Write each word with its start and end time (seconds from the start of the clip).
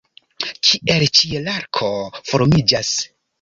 Kiel 0.69 1.05
ĉielarko 1.19 1.91
formiĝas? 2.31 2.93